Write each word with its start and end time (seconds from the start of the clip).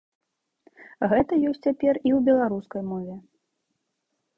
Гэта 1.11 1.33
ёсць 1.51 1.63
цяпер 1.67 1.95
і 2.07 2.09
ў 2.17 2.25
беларускай 2.33 2.81
мове. 2.91 3.15